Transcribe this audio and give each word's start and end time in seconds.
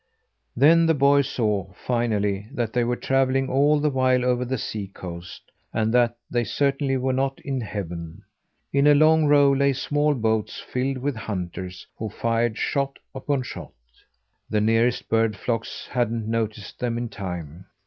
Then 0.57 0.87
the 0.87 0.95
boy 0.95 1.21
saw, 1.21 1.73
finally, 1.73 2.47
that 2.55 2.73
they 2.73 2.83
were 2.83 2.95
travelling 2.95 3.47
all 3.49 3.79
the 3.79 3.91
while 3.91 4.25
over 4.25 4.43
the 4.43 4.57
sea 4.57 4.87
coast, 4.87 5.51
and 5.71 5.93
that 5.93 6.17
they 6.27 6.43
certainly 6.43 6.97
were 6.97 7.13
not 7.13 7.39
in 7.41 7.61
heaven. 7.61 8.23
In 8.73 8.87
a 8.87 8.95
long 8.95 9.25
row 9.27 9.51
lay 9.51 9.73
small 9.73 10.15
boats 10.15 10.59
filled 10.59 10.97
with 10.97 11.15
hunters, 11.15 11.85
who 11.99 12.09
fired 12.09 12.57
shot 12.57 12.97
upon 13.13 13.43
shot. 13.43 13.73
The 14.49 14.59
nearest 14.59 15.07
bird 15.07 15.35
flocks 15.35 15.87
hadn't 15.91 16.27
noticed 16.27 16.79
them 16.79 16.97
in 16.97 17.07
time. 17.07 17.67